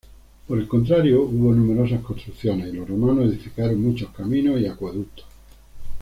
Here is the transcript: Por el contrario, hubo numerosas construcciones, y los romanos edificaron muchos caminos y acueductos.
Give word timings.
Por 0.47 0.57
el 0.57 0.67
contrario, 0.67 1.21
hubo 1.21 1.53
numerosas 1.53 2.01
construcciones, 2.01 2.73
y 2.73 2.75
los 2.77 2.89
romanos 2.89 3.29
edificaron 3.29 3.79
muchos 3.83 4.09
caminos 4.09 4.59
y 4.59 4.65
acueductos. 4.65 5.25